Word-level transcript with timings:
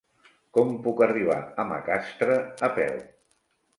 Com 0.57 0.71
puc 0.87 1.03
arribar 1.07 1.37
a 1.43 1.67
Macastre 1.73 2.39
a 2.69 2.71
peu? 2.81 2.99